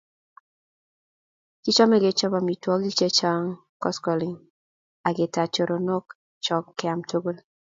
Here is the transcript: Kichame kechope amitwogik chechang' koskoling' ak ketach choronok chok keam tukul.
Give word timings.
Kichame 1.63 1.97
kechope 2.03 2.37
amitwogik 2.41 2.95
chechang' 2.99 3.53
koskoling' 3.81 4.43
ak 5.07 5.13
ketach 5.17 5.51
choronok 5.53 6.05
chok 6.45 6.65
keam 6.79 6.99
tukul. 7.09 7.37